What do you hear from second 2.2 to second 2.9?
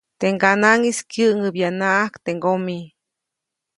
teʼ ŋgomi.